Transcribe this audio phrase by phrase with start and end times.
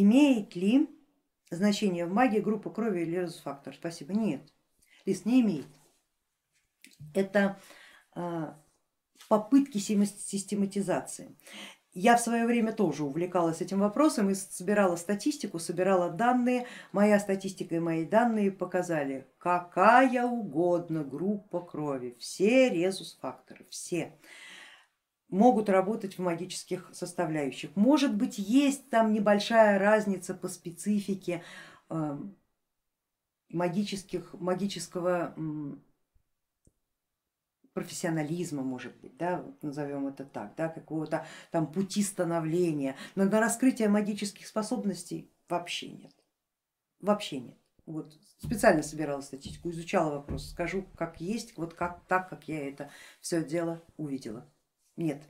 [0.00, 0.88] Имеет ли
[1.50, 3.74] значение в магии группа крови или резус-фактор?
[3.74, 4.14] Спасибо.
[4.14, 4.42] Нет,
[5.06, 5.66] лист не имеет.
[7.14, 7.58] Это
[8.14, 8.56] а,
[9.28, 11.36] попытки систематизации.
[11.92, 16.68] Я в свое время тоже увлекалась этим вопросом и собирала статистику, собирала данные.
[16.92, 24.16] Моя статистика и мои данные показали, какая угодно группа крови, все резус-факторы, все
[25.28, 27.74] могут работать в магических составляющих.
[27.76, 31.42] Может быть есть там небольшая разница по специфике
[31.90, 32.36] эм,
[33.50, 35.34] магических, магического
[37.74, 43.88] профессионализма, может быть, да, назовем это так, да, какого-то там пути становления, но на раскрытие
[43.88, 46.12] магических способностей вообще нет,
[47.00, 47.56] вообще нет.
[47.86, 52.90] Вот специально собирала статистику, изучала вопрос, скажу как есть, вот как так, как я это
[53.20, 54.44] все дело увидела.
[54.98, 55.22] Нет,